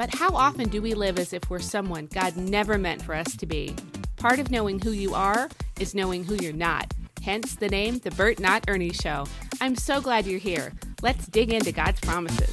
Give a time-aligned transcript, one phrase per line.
[0.00, 3.36] But how often do we live as if we're someone God never meant for us
[3.36, 3.76] to be?
[4.16, 6.94] Part of knowing who you are is knowing who you're not.
[7.22, 9.26] Hence the name The Burt Not Ernie Show.
[9.60, 10.72] I'm so glad you're here.
[11.02, 12.50] Let's dig into God's promises.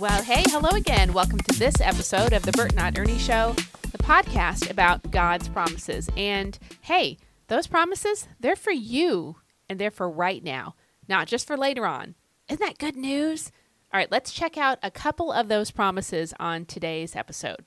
[0.00, 1.12] Well, hey, hello again.
[1.12, 3.54] Welcome to this episode of The Burt Not Ernie Show,
[3.92, 6.10] the podcast about God's promises.
[6.16, 9.36] And hey, those promises, they're for you
[9.68, 10.74] and they're for right now
[11.08, 12.14] not just for later on.
[12.48, 13.50] Isn't that good news?
[13.92, 17.66] All right, let's check out a couple of those promises on today's episode.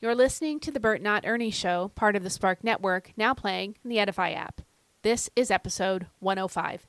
[0.00, 3.76] You're listening to the Burt Not Ernie Show, part of the Spark Network, now playing
[3.82, 4.60] in the Edifi app.
[5.02, 6.86] This is episode 105.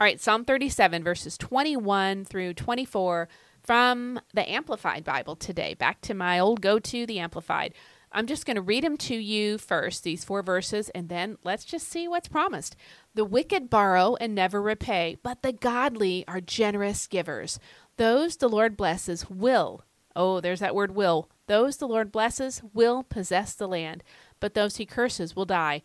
[0.00, 3.28] All right, Psalm 37, verses 21 through 24
[3.62, 5.74] from the Amplified Bible today.
[5.74, 7.74] Back to my old go to, the Amplified.
[8.10, 11.64] I'm just going to read them to you first, these four verses, and then let's
[11.64, 12.76] just see what's promised.
[13.14, 17.60] The wicked borrow and never repay, but the godly are generous givers.
[17.96, 19.84] Those the Lord blesses will,
[20.16, 24.02] oh, there's that word will, those the Lord blesses will possess the land,
[24.40, 25.82] but those he curses will die.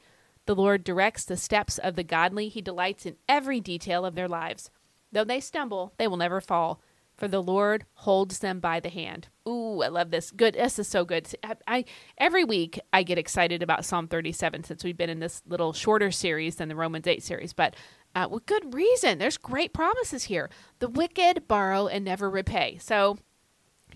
[0.47, 4.27] The Lord directs the steps of the godly, he delights in every detail of their
[4.27, 4.71] lives.
[5.11, 6.81] Though they stumble, they will never fall
[7.19, 9.27] for the Lord holds them by the hand.
[9.47, 10.31] Ooh, I love this.
[10.31, 10.55] Good.
[10.55, 11.27] This is so good.
[11.43, 11.85] I, I,
[12.17, 16.11] every week I get excited about Psalm 37 since we've been in this little shorter
[16.11, 17.75] series than the Romans 8 series, but
[18.15, 19.17] uh, with good reason.
[19.17, 20.49] There's great promises here.
[20.79, 22.79] The wicked borrow and never repay.
[22.81, 23.17] So,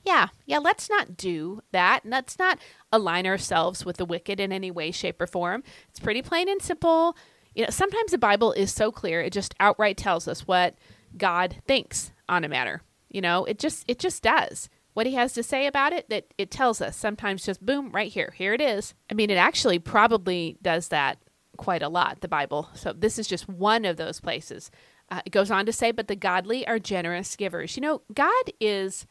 [0.04, 2.02] yeah, yeah, let's not do that.
[2.06, 2.60] Let's not
[2.92, 5.64] align ourselves with the wicked in any way, shape, or form.
[5.90, 7.18] It's pretty plain and simple.
[7.56, 10.76] You know, sometimes the Bible is so clear, it just outright tells us what
[11.18, 12.82] God thinks on a matter.
[13.14, 14.70] You know, it just it just does.
[14.94, 18.12] What he has to say about it that it tells us sometimes just boom right
[18.12, 18.34] here.
[18.36, 18.94] Here it is.
[19.10, 21.18] I mean, it actually probably does that
[21.58, 22.70] quite a lot, the Bible.
[22.74, 24.70] So this is just one of those places.
[25.10, 27.76] Uh, it goes on to say, but the godly are generous givers.
[27.76, 29.08] You know, God is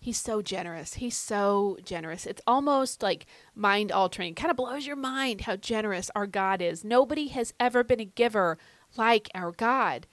[0.00, 0.94] he's so generous.
[0.94, 2.26] He's so generous.
[2.26, 4.34] It's almost like mind altering.
[4.34, 6.84] Kind of blows your mind how generous our God is.
[6.84, 8.58] Nobody has ever been a giver
[8.96, 10.06] like our God.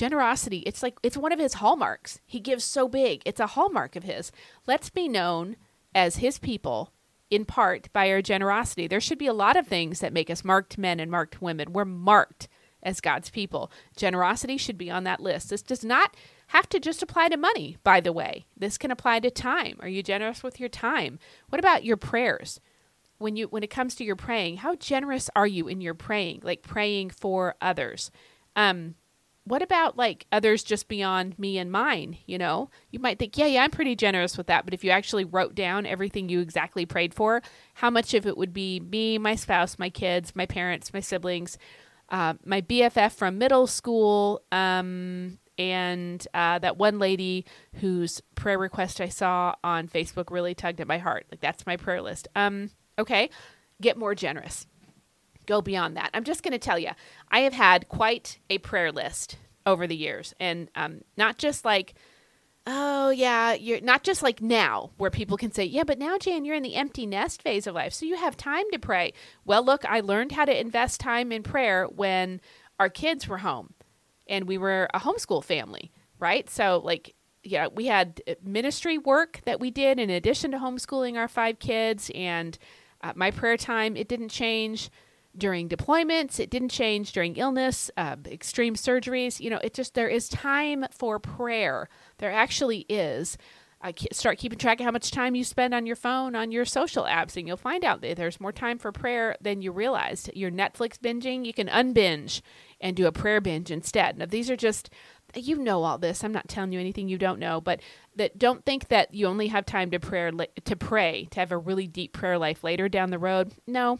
[0.00, 2.20] Generosity, it's like it's one of his hallmarks.
[2.24, 3.20] He gives so big.
[3.26, 4.32] It's a hallmark of his.
[4.66, 5.56] Let's be known
[5.94, 6.94] as his people
[7.28, 8.86] in part by our generosity.
[8.86, 11.74] There should be a lot of things that make us marked men and marked women.
[11.74, 12.48] We're marked
[12.82, 13.70] as God's people.
[13.94, 15.50] Generosity should be on that list.
[15.50, 18.46] This does not have to just apply to money, by the way.
[18.56, 19.76] This can apply to time.
[19.80, 21.18] Are you generous with your time?
[21.50, 22.58] What about your prayers?
[23.18, 26.40] When you when it comes to your praying, how generous are you in your praying?
[26.42, 28.10] Like praying for others.
[28.56, 28.94] Um,
[29.50, 32.16] what about like others just beyond me and mine?
[32.24, 34.64] You know, you might think, yeah, yeah, I'm pretty generous with that.
[34.64, 37.42] But if you actually wrote down everything you exactly prayed for,
[37.74, 41.58] how much of it would be me, my spouse, my kids, my parents, my siblings,
[42.10, 47.44] uh, my BFF from middle school, um, and uh, that one lady
[47.80, 51.26] whose prayer request I saw on Facebook really tugged at my heart.
[51.28, 52.28] Like that's my prayer list.
[52.36, 53.30] Um, okay,
[53.82, 54.68] get more generous
[55.46, 56.10] go beyond that.
[56.14, 56.90] I'm just going to tell you,
[57.30, 59.36] I have had quite a prayer list
[59.66, 61.94] over the years, and um, not just like,
[62.66, 66.44] oh yeah, you're not just like now where people can say, yeah, but now Jan,
[66.44, 69.12] you're in the empty nest phase of life, so you have time to pray.
[69.44, 72.40] Well, look, I learned how to invest time in prayer when
[72.78, 73.74] our kids were home,
[74.28, 76.48] and we were a homeschool family, right?
[76.48, 81.28] So like yeah, we had ministry work that we did in addition to homeschooling our
[81.28, 82.58] five kids, and
[83.02, 84.90] uh, my prayer time it didn't change
[85.36, 86.40] during deployments.
[86.40, 89.40] It didn't change during illness, uh, extreme surgeries.
[89.40, 91.88] You know, it just, there is time for prayer.
[92.18, 93.38] There actually is.
[93.82, 96.66] I start keeping track of how much time you spend on your phone, on your
[96.66, 100.30] social apps, and you'll find out that there's more time for prayer than you realized.
[100.34, 102.42] Your Netflix binging, you can unbinge
[102.78, 104.18] and do a prayer binge instead.
[104.18, 104.90] Now, these are just,
[105.34, 106.22] you know all this.
[106.22, 107.80] I'm not telling you anything you don't know, but
[108.16, 111.56] that don't think that you only have time to prayer to pray to have a
[111.56, 113.52] really deep prayer life later down the road.
[113.66, 113.98] No,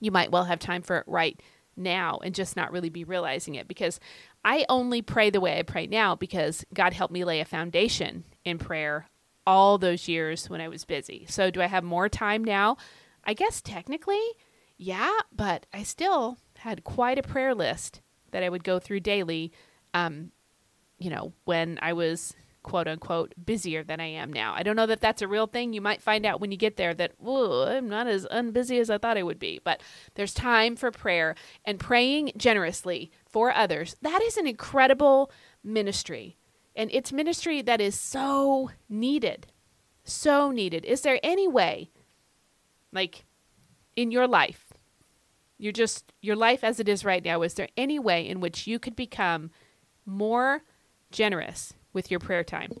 [0.00, 1.40] you might well have time for it right
[1.76, 3.98] now and just not really be realizing it because
[4.44, 8.24] I only pray the way I pray now because God helped me lay a foundation
[8.44, 9.08] in prayer
[9.46, 11.26] all those years when I was busy.
[11.28, 12.76] So, do I have more time now?
[13.24, 14.22] I guess technically,
[14.76, 18.00] yeah, but I still had quite a prayer list
[18.30, 19.52] that I would go through daily.
[19.92, 20.32] Um,
[20.98, 22.34] you know, when I was
[22.64, 24.54] quote unquote busier than I am now.
[24.56, 25.72] I don't know that that's a real thing.
[25.72, 28.90] You might find out when you get there that, whoa, I'm not as unbusy as
[28.90, 29.60] I thought I would be.
[29.62, 29.80] But
[30.14, 33.94] there's time for prayer and praying generously for others.
[34.02, 35.30] That is an incredible
[35.62, 36.36] ministry.
[36.74, 39.46] And it's ministry that is so needed.
[40.02, 40.84] So needed.
[40.84, 41.90] Is there any way,
[42.92, 43.24] like
[43.94, 44.72] in your life,
[45.56, 48.66] you're just, your life as it is right now, is there any way in which
[48.66, 49.50] you could become
[50.04, 50.62] more
[51.12, 52.80] generous with your prayer time?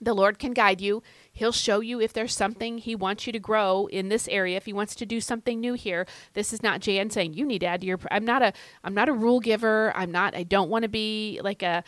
[0.00, 1.00] The Lord can guide you.
[1.32, 4.56] He'll show you if there's something He wants you to grow in this area.
[4.56, 7.60] If He wants to do something new here, this is not Jan saying you need
[7.60, 8.00] to add to your.
[8.10, 8.52] I'm not a.
[8.82, 9.92] I'm not a rule giver.
[9.94, 10.34] I'm not.
[10.34, 11.84] I don't want to be like a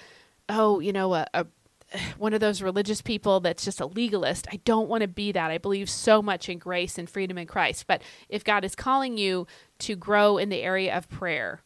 [0.48, 1.46] oh, you know, a, a
[2.18, 4.46] one of those religious people that's just a legalist.
[4.52, 5.50] I don't want to be that.
[5.50, 7.86] I believe so much in grace and freedom in Christ.
[7.86, 9.46] But if God is calling you
[9.80, 11.62] to grow in the area of prayer,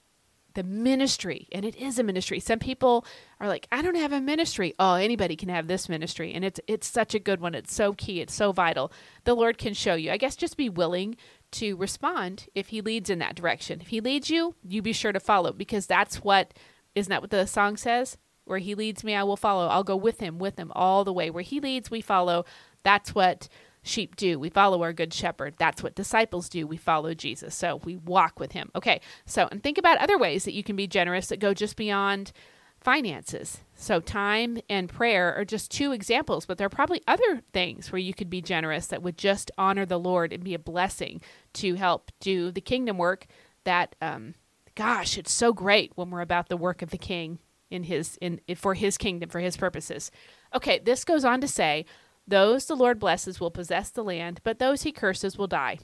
[0.58, 2.40] the ministry, and it is a ministry.
[2.40, 3.06] Some people
[3.38, 4.74] are like, I don't have a ministry.
[4.76, 6.34] Oh, anybody can have this ministry.
[6.34, 7.54] And it's it's such a good one.
[7.54, 8.20] It's so key.
[8.20, 8.90] It's so vital.
[9.22, 10.10] The Lord can show you.
[10.10, 11.16] I guess just be willing
[11.52, 13.80] to respond if he leads in that direction.
[13.80, 16.54] If he leads you, you be sure to follow because that's what
[16.96, 18.18] isn't that what the song says?
[18.44, 19.68] Where he leads me, I will follow.
[19.68, 21.30] I'll go with him, with him all the way.
[21.30, 22.46] Where he leads, we follow.
[22.82, 23.46] That's what
[23.88, 24.38] sheep do.
[24.38, 25.54] We follow our good shepherd.
[25.58, 26.66] That's what disciples do.
[26.66, 27.54] We follow Jesus.
[27.54, 28.70] So we walk with him.
[28.76, 29.00] Okay.
[29.26, 32.32] So, and think about other ways that you can be generous that go just beyond
[32.80, 33.58] finances.
[33.74, 37.98] So, time and prayer are just two examples, but there are probably other things where
[37.98, 41.20] you could be generous that would just honor the Lord and be a blessing
[41.54, 43.26] to help do the kingdom work
[43.64, 44.34] that, um,
[44.74, 47.38] gosh, it's so great when we're about the work of the king
[47.70, 50.10] in his in for his kingdom for his purposes.
[50.54, 51.84] Okay, this goes on to say,
[52.28, 55.78] those the Lord blesses will possess the land, but those he curses will die.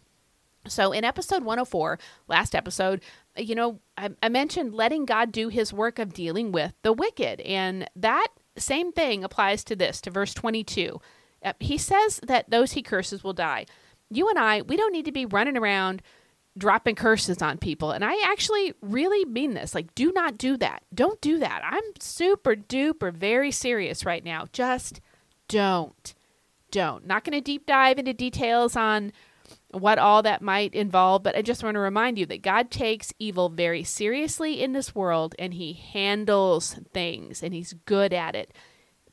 [0.66, 1.98] So in episode 104,
[2.28, 3.02] last episode,
[3.36, 7.40] you know, I, I mentioned letting God do his work of dealing with the wicked,
[7.40, 11.00] and that same thing applies to this, to verse 22.
[11.44, 13.66] Uh, he says that those he curses will die.
[14.10, 16.02] You and I, we don't need to be running around
[16.56, 17.90] dropping curses on people.
[17.90, 19.74] And I actually really mean this.
[19.74, 20.82] Like, do not do that.
[20.94, 21.62] Don't do that.
[21.64, 24.46] I'm super duper very serious right now.
[24.52, 25.00] Just
[25.48, 26.14] don't.
[26.74, 27.06] Don't.
[27.06, 29.12] Not going to deep dive into details on
[29.70, 33.14] what all that might involve, but I just want to remind you that God takes
[33.20, 38.52] evil very seriously in this world and he handles things and he's good at it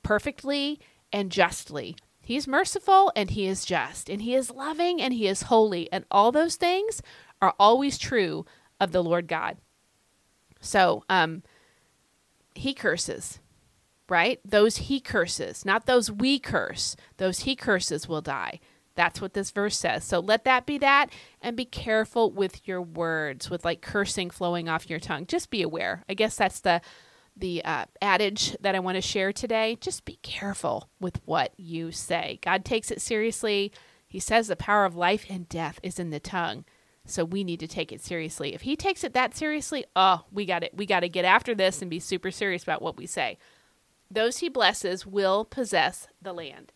[0.02, 0.80] perfectly
[1.14, 1.96] and justly.
[2.20, 6.04] He's merciful and he is just and he is loving and he is holy and
[6.10, 7.04] all those things
[7.44, 8.44] are always true
[8.80, 9.58] of the Lord God.
[10.60, 11.44] So, um,
[12.56, 13.38] he curses,
[14.12, 14.42] right?
[14.44, 16.98] Those he curses, not those we curse.
[17.16, 18.60] Those he curses will die.
[18.94, 20.04] That's what this verse says.
[20.04, 21.10] So let that be that
[21.42, 25.28] and be careful with your words, with like cursing flowing off your tongue.
[25.28, 26.04] Just be aware.
[26.10, 26.82] I guess that's the
[27.38, 29.78] the uh, adage that I want to share today.
[29.80, 32.40] Just be careful with what you say.
[32.44, 33.72] God takes it seriously.
[34.06, 36.66] He says the power of life and death is in the tongue.
[37.06, 38.54] So we need to take it seriously.
[38.54, 40.76] If he takes it that seriously, oh, we got it.
[40.76, 43.38] We got to get after this and be super serious about what we say.
[44.12, 46.74] Those he blesses will possess the land.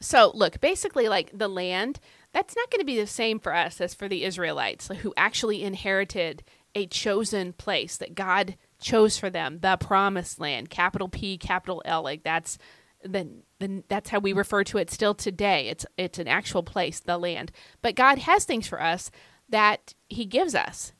[0.00, 2.00] So, look, basically, like the land,
[2.32, 5.62] that's not going to be the same for us as for the Israelites who actually
[5.62, 6.42] inherited
[6.74, 12.02] a chosen place that God chose for them, the promised land, capital P, capital L.
[12.02, 12.58] Like that's
[13.02, 15.68] then then that's how we refer to it still today.
[15.68, 17.50] It's it's an actual place, the land.
[17.82, 19.10] But God has things for us
[19.48, 20.92] that he gives us.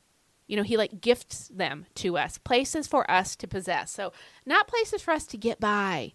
[0.48, 3.92] You know, he like gifts them to us, places for us to possess.
[3.92, 4.12] So,
[4.44, 6.14] not places for us to get by.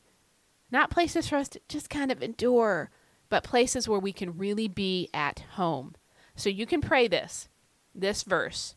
[0.71, 2.89] Not places for us to just kind of endure,
[3.29, 5.95] but places where we can really be at home.
[6.35, 7.47] So you can pray this,
[7.93, 8.75] this verse.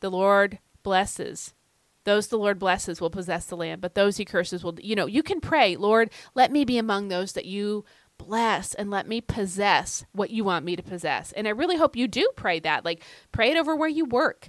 [0.00, 1.54] The Lord blesses
[2.08, 5.04] those the Lord blesses will possess the land, but those he curses will, you know,
[5.04, 7.84] you can pray, Lord, let me be among those that you
[8.16, 11.32] bless and let me possess what you want me to possess.
[11.32, 12.82] And I really hope you do pray that.
[12.82, 14.48] Like, pray it over where you work,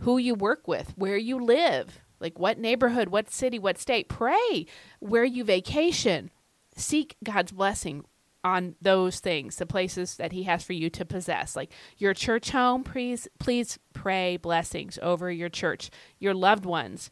[0.00, 4.08] who you work with, where you live, like what neighborhood, what city, what state.
[4.08, 4.66] Pray
[5.00, 6.30] where you vacation.
[6.76, 8.04] Seek God's blessing
[8.44, 11.56] on those things, the places that he has for you to possess.
[11.56, 17.10] Like your church home, please please pray blessings over your church, your loved ones,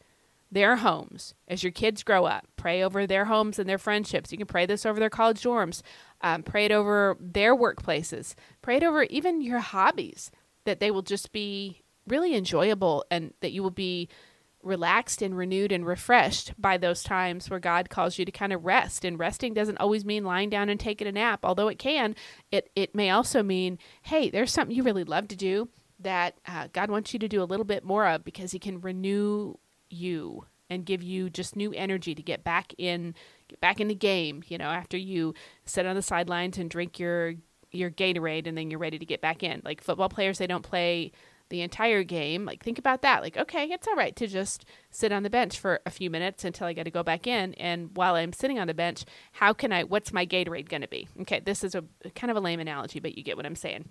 [0.50, 2.46] their homes as your kids grow up.
[2.56, 4.30] Pray over their homes and their friendships.
[4.30, 5.82] You can pray this over their college dorms.
[6.20, 8.34] Um, pray it over their workplaces.
[8.62, 10.30] Pray it over even your hobbies
[10.64, 14.08] that they will just be really enjoyable and that you will be
[14.62, 18.64] relaxed and renewed and refreshed by those times where God calls you to kind of
[18.64, 19.04] rest.
[19.04, 22.16] And resting doesn't always mean lying down and taking a nap, although it can.
[22.50, 25.68] It it may also mean, hey, there's something you really love to do
[26.00, 28.80] that uh, God wants you to do a little bit more of because He can
[28.80, 29.54] renew
[29.88, 33.14] you and give you just new energy to get back in
[33.48, 35.32] get back in the game, you know, after you
[35.64, 37.34] sit on the sidelines and drink your
[37.70, 39.62] your Gatorade and then you're ready to get back in.
[39.64, 41.12] Like football players they don't play
[41.48, 42.44] the entire game.
[42.44, 43.22] Like think about that.
[43.22, 46.44] Like okay, it's all right to just sit on the bench for a few minutes
[46.44, 49.52] until I got to go back in and while I'm sitting on the bench, how
[49.52, 51.08] can I what's my Gatorade going to be?
[51.22, 51.84] Okay, this is a
[52.14, 53.88] kind of a lame analogy, but you get what I'm saying.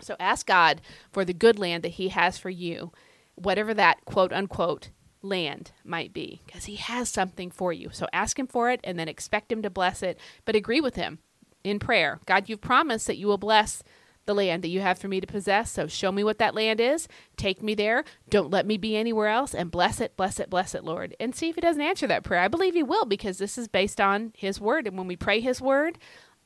[0.00, 0.80] So ask God
[1.12, 2.92] for the good land that he has for you,
[3.34, 4.90] whatever that quote unquote
[5.22, 7.88] land might be, because he has something for you.
[7.92, 10.96] So ask him for it and then expect him to bless it, but agree with
[10.96, 11.18] him
[11.62, 12.20] in prayer.
[12.26, 13.82] God, you've promised that you will bless
[14.26, 15.70] the land that you have for me to possess.
[15.70, 17.08] So show me what that land is.
[17.36, 18.04] Take me there.
[18.28, 21.14] Don't let me be anywhere else and bless it, bless it, bless it, Lord.
[21.20, 22.40] And see if he doesn't answer that prayer.
[22.40, 24.86] I believe he will because this is based on his word.
[24.86, 25.98] And when we pray his word,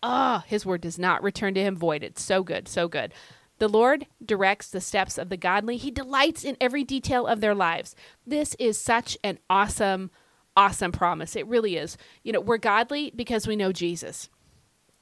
[0.02, 2.02] ah, oh, his word does not return to him void.
[2.02, 3.12] It's so good, so good.
[3.58, 5.76] The Lord directs the steps of the godly.
[5.76, 7.96] He delights in every detail of their lives.
[8.26, 10.10] This is such an awesome,
[10.56, 11.34] awesome promise.
[11.34, 11.96] It really is.
[12.22, 14.30] You know, we're godly because we know Jesus.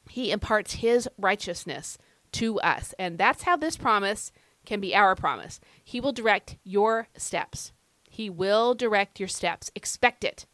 [0.08, 1.98] He imparts his righteousness
[2.36, 2.94] to us.
[2.98, 4.32] And that's how this promise
[4.64, 5.60] can be our promise.
[5.82, 7.72] He will direct your steps.
[8.08, 9.70] He will direct your steps.
[9.74, 10.46] Expect it.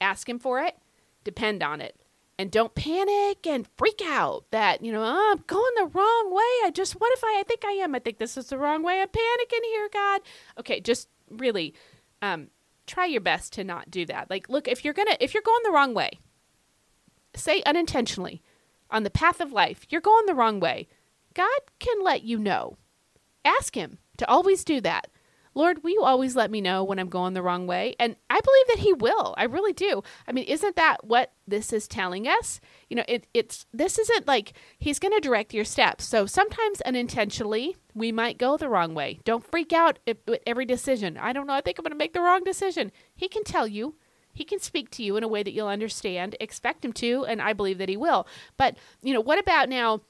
[0.00, 0.76] Ask him for it.
[1.24, 2.00] Depend on it
[2.38, 6.66] and don't panic and freak out that you know oh, i'm going the wrong way
[6.66, 8.82] i just what if i i think i am i think this is the wrong
[8.82, 10.20] way i'm panicking here god
[10.58, 11.74] okay just really
[12.22, 12.48] um
[12.86, 15.62] try your best to not do that like look if you're gonna if you're going
[15.64, 16.10] the wrong way
[17.34, 18.40] say unintentionally
[18.90, 20.86] on the path of life you're going the wrong way
[21.34, 22.76] god can let you know
[23.44, 25.08] ask him to always do that
[25.58, 27.96] Lord, will you always let me know when I'm going the wrong way?
[27.98, 29.34] And I believe that He will.
[29.36, 30.04] I really do.
[30.28, 32.60] I mean, isn't that what this is telling us?
[32.88, 36.04] You know, it, it's this isn't like He's going to direct your steps.
[36.04, 39.18] So sometimes unintentionally, we might go the wrong way.
[39.24, 41.16] Don't freak out at every decision.
[41.16, 41.54] I don't know.
[41.54, 42.92] I think I'm going to make the wrong decision.
[43.16, 43.96] He can tell you.
[44.32, 46.36] He can speak to you in a way that you'll understand.
[46.38, 48.28] Expect him to, and I believe that he will.
[48.56, 50.02] But, you know, what about now?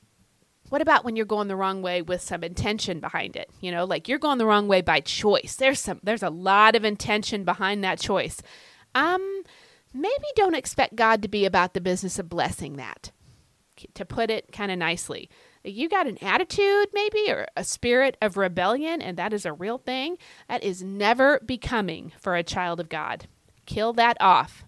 [0.68, 3.50] What about when you're going the wrong way with some intention behind it?
[3.60, 5.56] You know, like you're going the wrong way by choice.
[5.56, 8.42] There's some there's a lot of intention behind that choice.
[8.94, 9.42] Um
[9.94, 13.12] maybe don't expect God to be about the business of blessing that.
[13.94, 15.30] To put it kind of nicely.
[15.64, 19.78] You got an attitude maybe or a spirit of rebellion and that is a real
[19.78, 20.18] thing.
[20.48, 23.26] That is never becoming for a child of God.
[23.64, 24.64] Kill that off.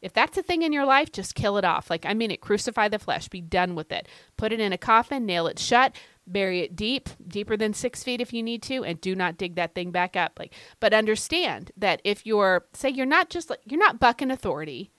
[0.00, 1.90] If that's a thing in your life, just kill it off.
[1.90, 4.08] Like, I mean it, crucify the flesh, be done with it.
[4.36, 8.20] Put it in a coffin, nail it shut, bury it deep, deeper than six feet
[8.20, 10.38] if you need to, and do not dig that thing back up.
[10.38, 14.92] Like, but understand that if you're, say, you're not just you're not bucking authority,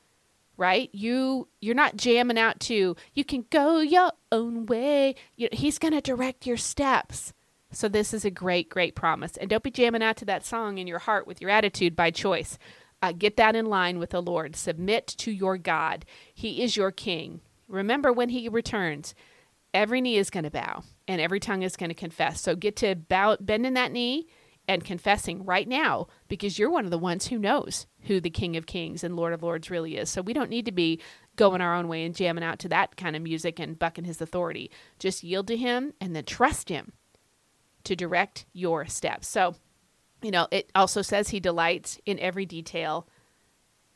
[0.58, 0.90] right?
[0.92, 5.16] You, you're not jamming out to, you can go your own way.
[5.38, 7.32] You, he's going to direct your steps.
[7.72, 9.38] So this is a great, great promise.
[9.38, 12.12] And don't be jamming out to that song in your heart with your attitude by
[12.12, 12.58] choice.
[13.02, 14.56] Uh, get that in line with the Lord.
[14.56, 16.06] Submit to your God.
[16.34, 17.42] He is your king.
[17.68, 19.16] Remember when he returns,
[19.74, 22.42] every knee is going to bow and every tongue is going to confess.
[22.42, 24.28] So get to bow, bending that knee
[24.68, 28.56] and confessing right now because you're one of the ones who knows who the King
[28.56, 30.10] of Kings and Lord of Lords really is.
[30.10, 31.02] So we don't need to be
[31.36, 34.22] going our own way and jamming out to that kind of music and bucking his
[34.22, 34.70] authority.
[35.00, 36.94] Just yield to him and then trust him
[37.84, 39.28] to direct your steps.
[39.28, 39.56] So
[40.22, 43.08] you know, it also says he delights in every detail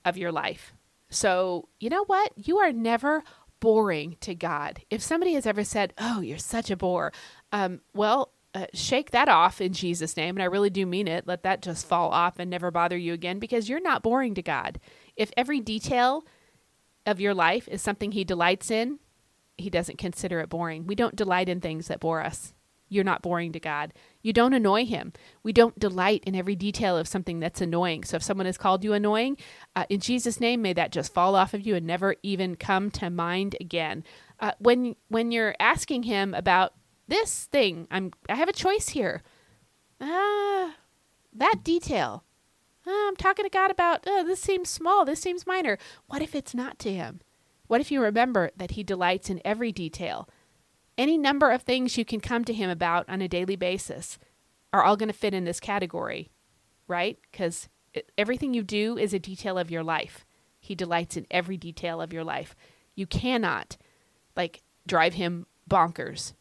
[0.05, 0.73] of your life.
[1.09, 2.31] So, you know what?
[2.35, 3.23] You are never
[3.59, 4.81] boring to God.
[4.89, 7.13] If somebody has ever said, Oh, you're such a bore,
[7.51, 10.35] um, well, uh, shake that off in Jesus' name.
[10.35, 11.27] And I really do mean it.
[11.27, 14.43] Let that just fall off and never bother you again because you're not boring to
[14.43, 14.79] God.
[15.15, 16.23] If every detail
[17.05, 18.99] of your life is something He delights in,
[19.57, 20.85] He doesn't consider it boring.
[20.85, 22.53] We don't delight in things that bore us
[22.93, 23.93] you're not boring to God.
[24.23, 25.11] You don't annoy Him.
[25.43, 28.05] We don't delight in every detail of something that's annoying.
[28.05, 29.37] So if someone has called you annoying,
[29.75, 32.89] uh, in Jesus' name, may that just fall off of you and never even come
[32.91, 34.03] to mind again.
[34.39, 36.73] Uh, when when you're asking Him about
[37.07, 39.21] this thing, I'm I have a choice here.
[39.99, 40.71] Ah, uh,
[41.33, 42.23] that detail.
[42.87, 45.03] Uh, I'm talking to God about oh, this seems small.
[45.03, 45.77] This seems minor.
[46.07, 47.19] What if it's not to Him?
[47.67, 50.29] What if you remember that He delights in every detail?
[50.97, 54.19] Any number of things you can come to him about on a daily basis
[54.71, 56.29] are all going to fit in this category,
[56.87, 57.17] right?
[57.31, 57.69] Because
[58.17, 60.25] everything you do is a detail of your life.
[60.59, 62.55] He delights in every detail of your life.
[62.95, 63.77] You cannot,
[64.35, 66.33] like, drive him bonkers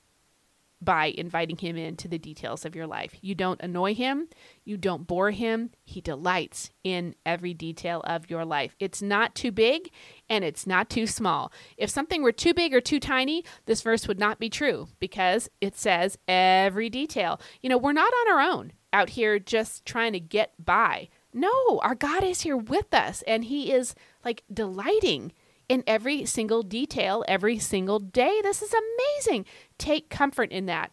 [0.85, 3.15] by inviting him into the details of your life.
[3.21, 4.29] You don't annoy him,
[4.65, 5.71] you don't bore him.
[5.85, 8.75] He delights in every detail of your life.
[8.79, 9.91] It's not too big
[10.29, 11.53] and it's not too small.
[11.77, 15.49] If something were too big or too tiny, this verse would not be true because
[15.61, 17.41] it says every detail.
[17.61, 21.09] You know, we're not on our own out here just trying to get by.
[21.33, 25.33] No, our God is here with us and he is like delighting
[25.73, 28.41] in every single detail every single day.
[28.43, 29.47] This is amazing.
[29.79, 30.93] Take comfort in that.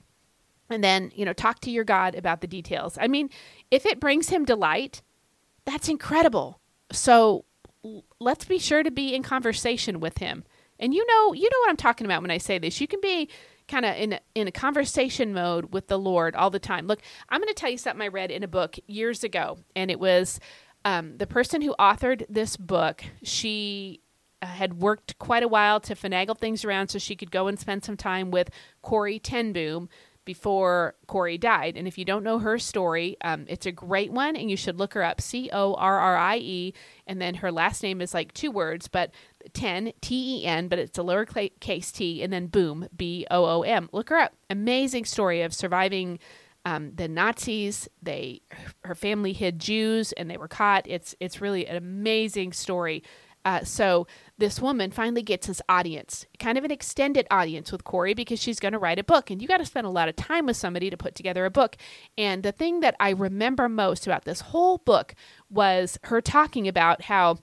[0.69, 2.97] And then, you know, talk to your God about the details.
[2.97, 3.29] I mean,
[3.71, 5.01] if it brings him delight,
[5.65, 6.61] that's incredible.
[6.93, 7.43] So
[8.21, 10.45] let's be sure to be in conversation with him.
[10.79, 12.79] And you know, you know what I'm talking about when I say this.
[12.79, 13.27] You can be
[13.67, 16.87] kind of in in a conversation mode with the Lord all the time.
[16.87, 19.91] Look, I'm going to tell you something I read in a book years ago, and
[19.91, 20.39] it was
[20.85, 23.03] um, the person who authored this book.
[23.23, 23.99] She
[24.41, 27.83] had worked quite a while to finagle things around so she could go and spend
[27.83, 28.49] some time with
[28.81, 29.89] Corrie ten Boom,
[30.29, 31.75] before Corrie died.
[31.75, 34.77] And if you don't know her story, um, it's a great one, and you should
[34.77, 36.73] look her up C O R R I E.
[37.07, 39.11] And then her last name is like two words, but
[39.53, 43.63] 10 T E N, but it's a lowercase t, and then Boom, B O O
[43.63, 43.89] M.
[43.91, 44.35] Look her up.
[44.51, 46.19] Amazing story of surviving.
[46.63, 48.41] Um, the Nazis, they
[48.83, 50.85] her family hid Jews and they were caught.
[50.87, 53.01] It's it's really an amazing story
[53.49, 54.05] uh, so
[54.37, 58.59] this woman finally gets this audience, kind of an extended audience with Corrie because she's
[58.59, 59.31] going to write a book.
[59.31, 61.49] And you got to spend a lot of time with somebody to put together a
[61.49, 61.75] book.
[62.15, 65.15] And the thing that I remember most about this whole book
[65.49, 67.39] was her talking about how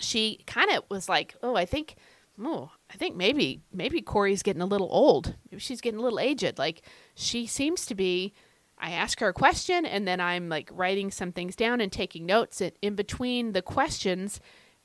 [0.00, 1.94] she kind of was like, oh, I think.
[2.38, 5.36] Oh, I think maybe maybe Corrie's getting a little old.
[5.50, 6.58] Maybe she's getting a little aged.
[6.58, 6.82] Like
[7.14, 8.34] she seems to be
[8.78, 12.26] I ask her a question and then I'm like writing some things down and taking
[12.26, 12.60] notes.
[12.60, 14.38] And in between the questions,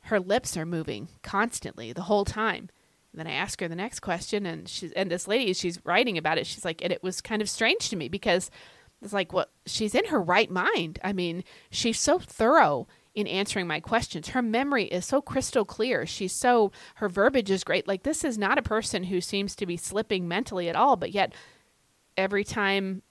[0.03, 2.69] her lips are moving constantly the whole time.
[3.11, 6.17] And then I ask her the next question, and she's and this lady, she's writing
[6.17, 6.47] about it.
[6.47, 8.49] She's like, and it was kind of strange to me because
[9.01, 10.99] it's like, well, she's in her right mind.
[11.03, 14.29] I mean, she's so thorough in answering my questions.
[14.29, 16.05] Her memory is so crystal clear.
[16.05, 17.87] She's so her verbiage is great.
[17.87, 21.11] Like this is not a person who seems to be slipping mentally at all, but
[21.11, 21.33] yet
[22.15, 23.01] every time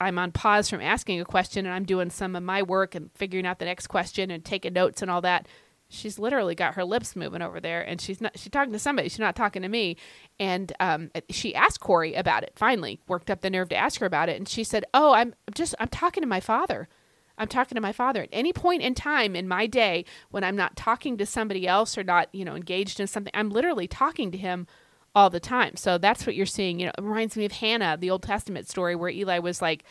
[0.00, 3.10] I'm on pause from asking a question and I'm doing some of my work and
[3.14, 5.46] figuring out the next question and taking notes and all that,
[5.92, 9.08] she's literally got her lips moving over there and she's not she's talking to somebody
[9.08, 9.96] she's not talking to me.
[10.40, 14.06] And um, she asked Corrie about it finally worked up the nerve to ask her
[14.06, 16.88] about it and she said oh i'm just i'm talking to my father.
[17.38, 18.22] I'm talking to my father.
[18.22, 21.96] At any point in time in my day when i'm not talking to somebody else
[21.98, 24.66] or not you know engaged in something i'm literally talking to him
[25.14, 25.76] all the time.
[25.76, 28.68] So that's what you're seeing you know it reminds me of hannah the old testament
[28.68, 29.84] story where eli was like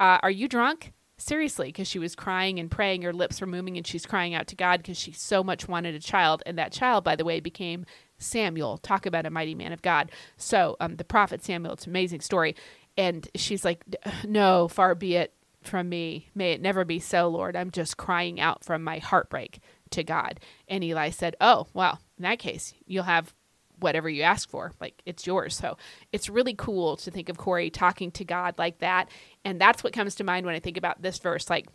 [0.00, 3.76] uh, are you drunk seriously because she was crying and praying her lips were moving
[3.76, 6.72] and she's crying out to god because she so much wanted a child and that
[6.72, 7.84] child by the way became
[8.18, 11.90] samuel talk about a mighty man of god so um, the prophet samuel it's an
[11.90, 12.54] amazing story
[12.96, 13.84] and she's like
[14.24, 18.40] no far be it from me may it never be so lord i'm just crying
[18.40, 19.58] out from my heartbreak
[19.90, 23.34] to god and eli said oh well in that case you'll have
[23.80, 24.72] whatever you ask for.
[24.80, 25.56] Like it's yours.
[25.56, 25.76] So
[26.12, 29.08] it's really cool to think of Corrie talking to God like that.
[29.48, 31.48] And that's what comes to mind when I think about this verse.
[31.48, 31.68] Like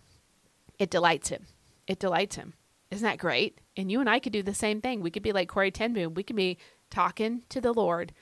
[0.77, 1.47] it delights him.
[1.87, 2.53] It delights him.
[2.91, 3.61] Isn't that great?
[3.75, 5.01] And you and I could do the same thing.
[5.01, 6.13] We could be like Corrie ten Boom.
[6.13, 6.59] We could be
[6.91, 8.13] talking to the Lord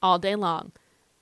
[0.00, 0.70] all day long.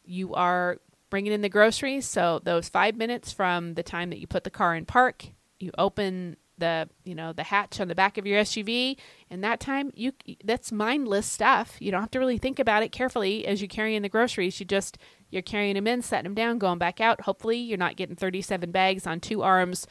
[0.05, 0.77] You are
[1.09, 2.05] bringing in the groceries.
[2.05, 5.71] So those five minutes from the time that you put the car in park, you
[5.79, 8.99] open the you know the hatch on the back of your SUV
[9.31, 10.13] and that time you
[10.45, 13.97] that's mindless stuff you don't have to really think about it carefully as you carry
[13.97, 14.99] in the groceries you just
[15.31, 18.71] you're carrying them in setting them down going back out hopefully you're not getting 37
[18.71, 19.87] bags on two arms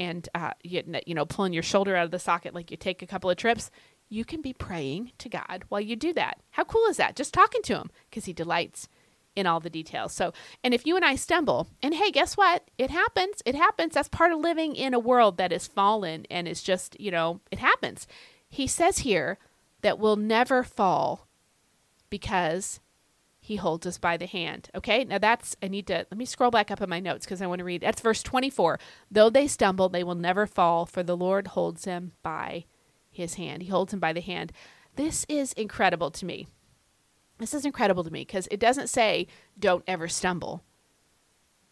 [0.00, 3.06] and uh, you, know pulling your shoulder out of the socket like you take a
[3.06, 3.70] couple of trips
[4.10, 7.34] you can be praying to God while you do that how cool is that just
[7.34, 8.88] talking to him because he delights
[9.38, 10.12] in all the details.
[10.12, 10.32] So,
[10.64, 12.68] and if you and I stumble, and hey, guess what?
[12.76, 13.40] It happens.
[13.46, 13.94] It happens.
[13.94, 17.40] That's part of living in a world that is fallen and is just, you know,
[17.52, 18.08] it happens.
[18.48, 19.38] He says here
[19.82, 21.28] that we'll never fall
[22.10, 22.80] because
[23.48, 24.68] he holds us by the hand.
[24.74, 27.40] Okay, now that's, I need to, let me scroll back up in my notes because
[27.40, 27.80] I want to read.
[27.80, 28.78] That's verse 24.
[29.10, 32.66] Though they stumble, they will never fall, for the Lord holds them by
[33.10, 33.62] his hand.
[33.62, 34.52] He holds him by the hand.
[34.96, 36.46] This is incredible to me.
[37.38, 39.26] This is incredible to me because it doesn't say
[39.58, 40.62] don't ever stumble.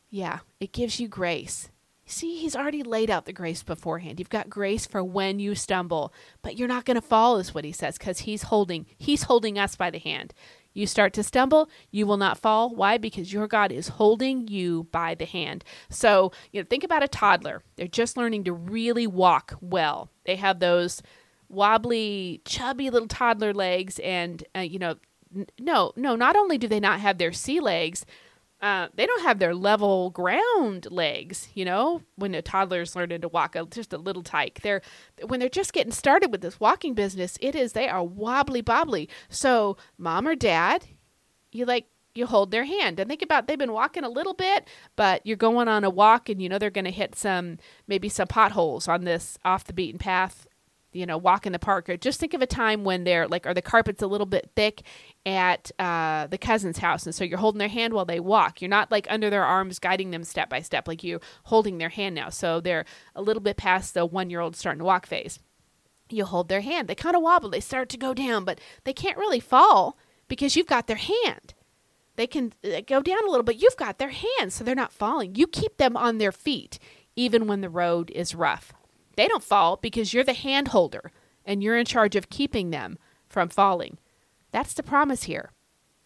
[0.08, 1.68] Yeah, it gives you grace.
[2.06, 4.18] See, he's already laid out the grace beforehand.
[4.18, 7.64] You've got grace for when you stumble, but you're not going to fall is what
[7.64, 10.32] he says cuz he's holding he's holding us by the hand.
[10.76, 12.74] You start to stumble, you will not fall.
[12.74, 12.98] Why?
[12.98, 15.64] Because your God is holding you by the hand.
[15.88, 17.62] So, you know, think about a toddler.
[17.76, 20.10] They're just learning to really walk well.
[20.26, 21.02] They have those
[21.48, 24.96] wobbly, chubby little toddler legs and uh, you know,
[25.58, 28.04] no, no, not only do they not have their sea legs,
[28.62, 31.48] uh, they don't have their level ground legs.
[31.54, 34.60] You know, when a toddler's learning to walk, just a little tyke.
[34.62, 34.82] They're
[35.26, 37.36] when they're just getting started with this walking business.
[37.40, 39.08] It is they are wobbly bobbly.
[39.28, 40.86] So, mom or dad,
[41.52, 44.66] you like you hold their hand and think about they've been walking a little bit
[44.96, 48.08] but you're going on a walk and you know they're going to hit some maybe
[48.08, 50.46] some potholes on this off the beaten path
[50.96, 53.46] you know walk in the park or just think of a time when they're like
[53.46, 54.82] are the carpets a little bit thick
[55.26, 58.62] at uh, the cousin's house and so you're holding their hand while they walk.
[58.62, 61.88] You're not like under their arms guiding them step by step like you're holding their
[61.90, 62.30] hand now.
[62.30, 65.38] So they're a little bit past the one year old starting to walk phase.
[66.08, 66.88] You hold their hand.
[66.88, 67.50] They kind of wobble.
[67.50, 71.54] They start to go down but they can't really fall because you've got their hand.
[72.16, 74.92] They can uh, go down a little but you've got their hands so they're not
[74.92, 75.34] falling.
[75.34, 76.78] You keep them on their feet
[77.14, 78.72] even when the road is rough
[79.16, 81.10] they don't fall because you're the hand holder
[81.44, 82.98] and you're in charge of keeping them
[83.28, 83.98] from falling.
[84.52, 85.52] That's the promise here.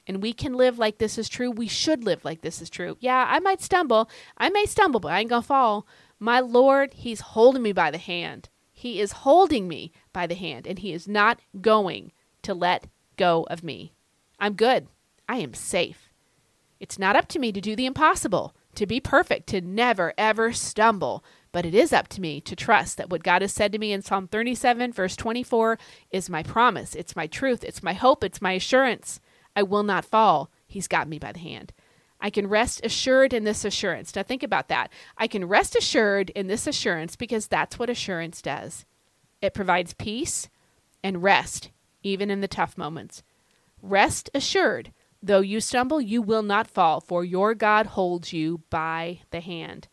[0.07, 1.51] And we can live like this is true.
[1.51, 2.97] We should live like this is true.
[3.01, 4.09] Yeah i might stumble.
[4.37, 5.87] I may stumble but i ain't gonna fall.
[6.19, 8.49] My lord he's holding me by the hand.
[8.73, 13.47] He is holding me by the hand and he is not going to let go
[13.51, 13.93] of me.
[14.39, 14.89] I'm good.
[15.29, 16.11] I am safe.
[16.81, 20.53] It's not up to me to do the impossible, to be perfect, to never, ever
[20.53, 23.79] stumble, but it is up to me to trust that what God has said to
[23.79, 25.79] me in Psalm 37, verse 24,
[26.11, 26.95] is my promise.
[26.95, 27.65] It's my truth.
[27.65, 28.23] It's my hope.
[28.23, 29.21] It's my assurance.
[29.57, 30.51] I will not fall.
[30.67, 31.73] He's got me by the hand.
[32.21, 34.15] I can rest assured in this assurance.
[34.15, 34.93] Now, think about that.
[35.17, 38.85] I can rest assured in this assurance because that's what assurance does
[39.41, 40.51] it provides peace
[41.03, 41.71] and rest,
[42.03, 43.23] even in the tough moments.
[43.81, 49.21] Rest assured Though you stumble, you will not fall, for your God holds you by
[49.31, 49.89] the hand.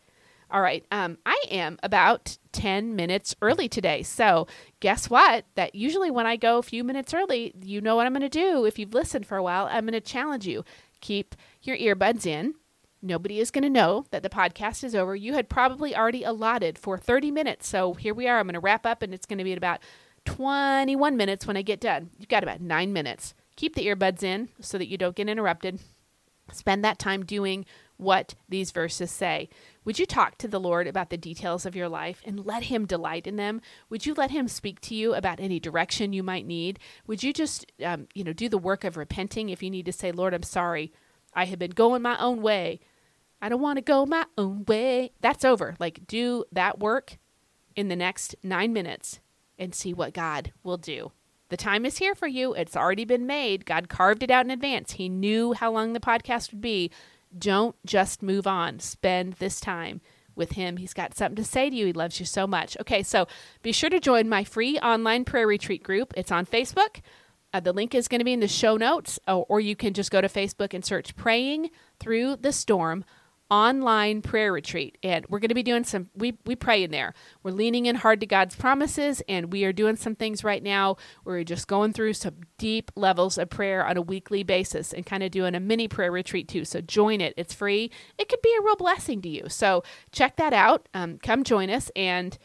[0.50, 4.02] All right, um, I am about 10 minutes early today.
[4.02, 4.46] So,
[4.80, 5.44] guess what?
[5.56, 8.30] That usually when I go a few minutes early, you know what I'm going to
[8.30, 8.64] do.
[8.64, 10.64] If you've listened for a while, I'm going to challenge you.
[11.02, 12.54] Keep your earbuds in.
[13.02, 15.14] Nobody is going to know that the podcast is over.
[15.14, 17.68] You had probably already allotted for 30 minutes.
[17.68, 18.38] So, here we are.
[18.38, 19.80] I'm going to wrap up, and it's going to be about
[20.24, 22.08] 21 minutes when I get done.
[22.18, 23.34] You've got about nine minutes.
[23.56, 25.78] Keep the earbuds in so that you don't get interrupted.
[26.52, 27.66] Spend that time doing
[27.98, 29.50] what these verses say.
[29.84, 32.86] Would you talk to the Lord about the details of your life and let Him
[32.86, 33.60] delight in them?
[33.90, 36.78] Would you let Him speak to you about any direction you might need?
[37.06, 39.92] Would you just, um, you know, do the work of repenting if you need to
[39.92, 40.92] say, Lord, I'm sorry.
[41.34, 42.80] I have been going my own way.
[43.40, 45.12] I don't want to go my own way.
[45.20, 45.76] That's over.
[45.78, 47.18] Like, do that work
[47.76, 49.20] in the next nine minutes
[49.58, 51.12] and see what God will do.
[51.48, 52.52] The time is here for you.
[52.54, 53.64] It's already been made.
[53.64, 54.92] God carved it out in advance.
[54.92, 56.90] He knew how long the podcast would be.
[57.36, 58.80] Don't just move on.
[58.80, 60.00] Spend this time
[60.34, 60.76] with Him.
[60.76, 61.86] He's got something to say to you.
[61.86, 62.76] He loves you so much.
[62.80, 63.26] Okay, so
[63.62, 66.14] be sure to join my free online prayer retreat group.
[66.16, 67.00] It's on Facebook.
[67.52, 69.94] Uh, the link is going to be in the show notes, or, or you can
[69.94, 73.04] just go to Facebook and search Praying Through the Storm
[73.50, 74.98] online prayer retreat.
[75.02, 77.14] And we're going to be doing some we we pray in there.
[77.42, 80.96] We're leaning in hard to god's promises and we are doing some things right now
[81.24, 85.22] we're just going through some deep levels of prayer on a weekly basis and kind
[85.22, 86.64] of doing a mini prayer retreat too.
[86.64, 87.34] So join it.
[87.36, 87.90] It's free.
[88.18, 89.48] It could be a real blessing to you.
[89.48, 89.82] So
[90.12, 90.88] check that out.
[90.94, 92.36] Um, come join us and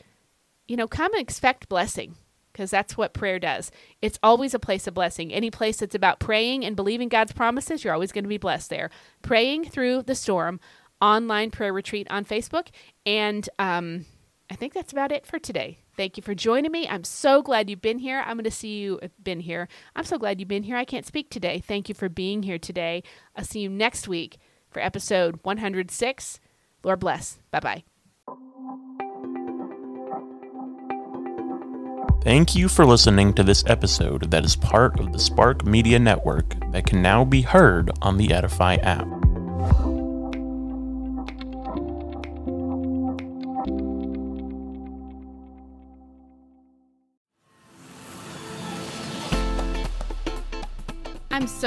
[0.68, 2.16] you know come and expect blessing
[2.52, 3.72] because that's what prayer does.
[4.02, 5.34] It's always a place of blessing.
[5.34, 8.70] Any place that's about praying and believing God's promises, you're always going to be blessed
[8.70, 8.92] there.
[9.24, 10.60] Praying through the storm
[11.02, 12.68] online prayer retreat on Facebook.
[13.06, 14.06] And um,
[14.50, 15.80] I think that's about it for today.
[15.96, 16.88] Thank you for joining me.
[16.88, 18.24] I'm so glad you've been here.
[18.26, 19.68] I'm going to see you uh, been here.
[19.96, 20.78] I'm so glad you've been here.
[20.78, 21.60] I can't speak today.
[21.60, 23.04] Thank you for being here today.
[23.36, 24.38] I'll see you next week
[24.70, 26.40] for episode 106.
[26.84, 27.40] Lord bless.
[27.52, 27.84] Bye bye.
[32.24, 36.56] Thank you for listening to this episode that is part of the Spark Media Network
[36.72, 39.23] that can now be heard on the Edifi app.